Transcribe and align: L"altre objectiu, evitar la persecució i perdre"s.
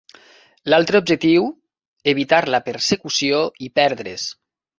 L"altre 0.69 1.01
objectiu, 1.03 1.45
evitar 2.15 2.41
la 2.57 2.61
persecució 2.71 3.45
i 3.69 3.71
perdre"s. 3.83 4.27